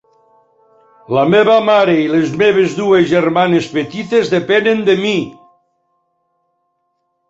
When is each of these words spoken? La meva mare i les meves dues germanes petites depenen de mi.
La 1.17 1.25
meva 1.33 1.57
mare 1.67 1.95
i 2.05 2.07
les 2.15 2.33
meves 2.43 2.75
dues 2.81 3.07
germanes 3.13 3.71
petites 3.79 4.35
depenen 4.37 4.85
de 4.93 5.01
mi. 5.07 5.17